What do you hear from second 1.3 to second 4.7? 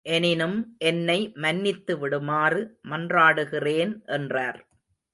மன்னித்து விடுமாறு மன்றாடுகிறேன் என்றார்.